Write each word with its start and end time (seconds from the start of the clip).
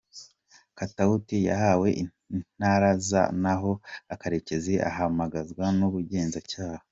Katawuti 0.77 1.35
yahawe 1.49 1.89
intaraza 2.01 3.21
naho 3.43 3.71
Karekezi 4.21 4.73
ahamagazwa 4.89 5.65
n’ubugenzacyaha. 5.77 6.81